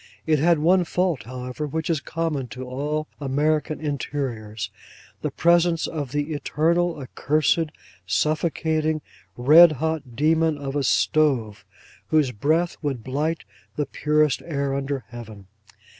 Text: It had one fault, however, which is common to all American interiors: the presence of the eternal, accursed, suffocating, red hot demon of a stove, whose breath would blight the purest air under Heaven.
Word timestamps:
It 0.25 0.39
had 0.39 0.57
one 0.57 0.83
fault, 0.83 1.25
however, 1.27 1.67
which 1.67 1.87
is 1.87 1.99
common 2.01 2.47
to 2.47 2.65
all 2.67 3.07
American 3.19 3.79
interiors: 3.79 4.71
the 5.21 5.29
presence 5.29 5.85
of 5.85 6.11
the 6.11 6.33
eternal, 6.33 6.97
accursed, 6.99 7.69
suffocating, 8.07 9.03
red 9.37 9.73
hot 9.73 10.15
demon 10.15 10.57
of 10.57 10.75
a 10.75 10.83
stove, 10.83 11.65
whose 12.07 12.31
breath 12.31 12.77
would 12.81 13.03
blight 13.03 13.43
the 13.75 13.85
purest 13.85 14.41
air 14.43 14.73
under 14.73 15.05
Heaven. 15.09 15.45